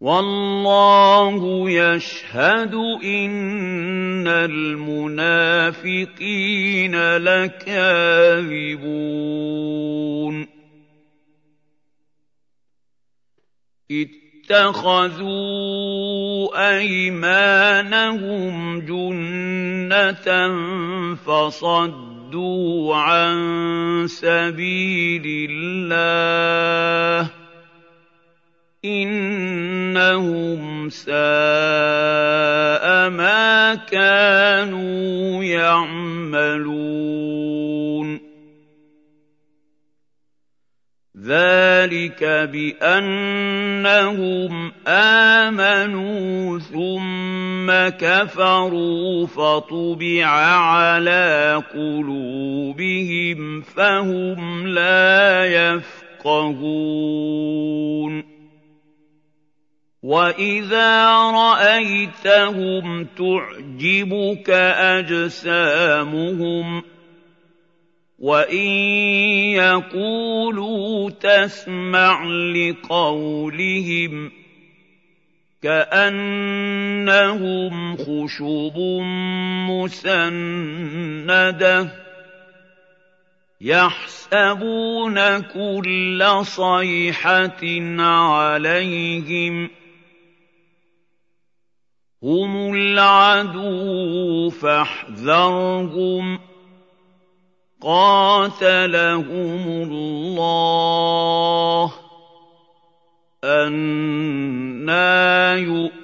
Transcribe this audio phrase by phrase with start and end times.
[0.00, 2.74] والله يشهد
[3.04, 5.96] إن المنافقين
[7.16, 8.76] لكاذبون.
[14.50, 15.16] اتخذوا
[16.78, 20.28] أيمانهم جنة
[21.14, 23.36] فصدوا عن
[24.08, 27.45] سبيل الله.
[28.86, 31.16] إِنَّهُمْ سَاءَ
[33.10, 36.86] مَا كَانُوا يَعْمَلُونَ
[41.26, 43.92] ذَٰلِكَ بِأَنَّهُمْ
[44.86, 55.44] آمَنُوا ثُمَّ كَفَرُوا فَطُبِعَ عَلَىٰ قُلُوبِهِمْ فَهُمْ لَا
[56.24, 56.96] يَفْقَهُونَ
[60.06, 64.50] واذا رايتهم تعجبك
[64.94, 66.82] اجسامهم
[68.18, 68.66] وان
[69.58, 74.30] يقولوا تسمع لقولهم
[75.62, 76.36] كانهم
[77.96, 78.78] خشب
[79.70, 80.86] مسنده
[83.60, 87.62] يحسبون كل صيحه
[88.02, 89.70] عليهم
[92.26, 96.38] هم العدو فاحذرهم.
[97.80, 101.92] قاتلهم الله
[103.44, 105.96] أنا يؤفكون.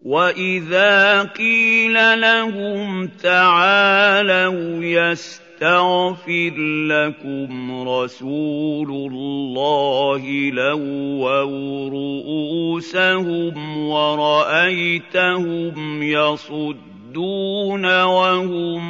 [0.00, 6.54] وإذا قيل لهم تعالوا يستقيمون يستغفر
[6.88, 7.52] لكم
[7.88, 13.54] رسول الله لووا رؤوسهم
[13.88, 18.82] ورأيتهم يصدون وهم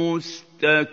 [0.00, 0.92] مستكبرون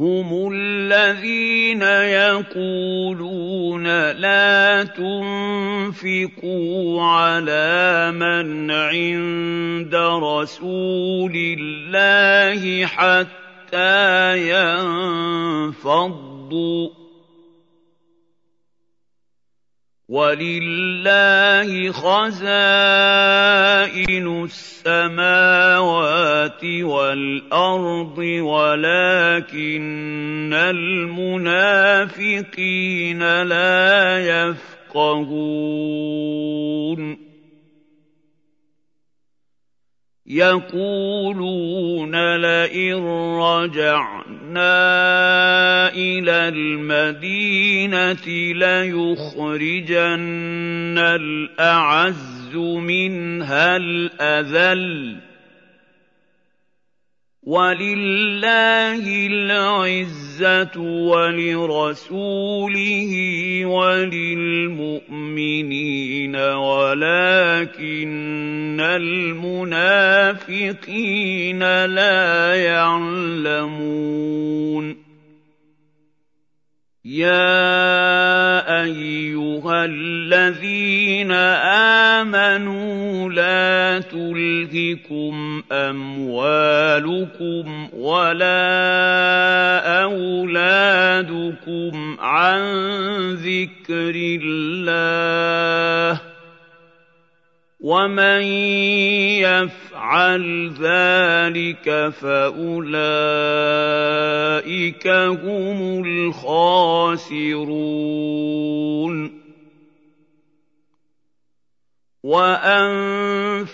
[0.00, 1.82] هم الذين
[2.16, 6.32] يقولون لا تنفقوا
[7.02, 14.38] على من عند رسول الله حتى
[15.68, 16.88] ينفضوا.
[20.10, 22.46] وَلِلَّهِ خَزَائِنُ
[24.44, 26.19] السَّمَاوَاتِ
[26.64, 29.84] وَالْأَرْضِ وَلَٰكِنَّ
[30.54, 31.42] الْمُنَافِقِينَ
[33.42, 34.50] لَا
[34.94, 35.70] يَفْقَهُونَ
[40.30, 42.94] يقولون لئن
[43.40, 44.78] رجعنا
[45.88, 49.98] إلى المدينة ليخرجن
[50.98, 55.16] الاعز منها الاذل
[57.50, 60.76] وَلِلَّهِ الْعِزَّةُ
[61.10, 62.12] وَلِرَسُولِهِ
[63.66, 65.06] وَلِلْمُؤْمِنِينَ
[66.36, 67.70] وَلَٰكِنَّ
[68.80, 70.14] الْمُنَافِقِينَ
[71.84, 73.90] لَا يَعْلَمُونَ.
[77.04, 78.09] يَا
[78.82, 81.32] أَيُّهَا الَّذِينَ
[82.22, 87.08] آمَنُوا لَا تُلْهِكُمْ أَمْوَالُكُمْ
[87.92, 88.62] وَلَا
[90.02, 92.60] أَوْلَادُكُمْ عَن
[93.34, 96.29] ذِكْرِ اللَّهِ
[97.80, 98.42] وَمَن
[99.40, 103.00] يَفْعَلْ ذَٰلِكَ فَأُولَٰئِكَ
[105.08, 107.40] هُمُ الْخَاسِرُونَ
[112.22, 113.64] وَأَنفِقُوا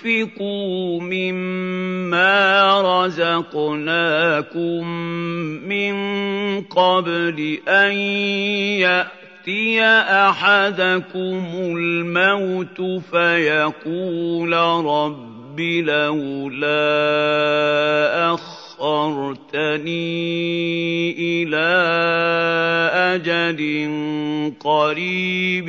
[1.00, 2.46] مِمَّا
[3.06, 4.82] رَزَقْنَاكُم
[5.66, 5.94] مِّن
[6.62, 7.92] قَبْلِ أَن
[9.46, 9.82] يَأْتِيَ
[10.26, 14.52] أَحَدَكُمُ الْمَوْتُ فَيَقُولَ
[14.84, 16.74] رَبِّ لَوْلَا
[18.34, 19.94] أَخَّرْتَنِي
[21.18, 21.78] إِلَىٰ
[23.14, 23.60] أَجَلٍ
[24.60, 25.68] قَرِيبٍ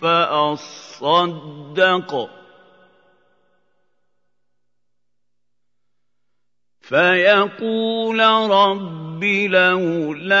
[0.00, 1.50] فَأَصَّدَّقَ
[6.80, 10.40] فَيَقُولَ رَبِّ لَوْلَا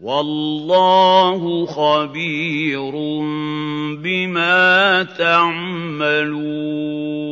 [0.00, 2.92] وَاللَّهُ خَبِيرٌ
[3.98, 7.27] بِمَا تَعْمَلُونَ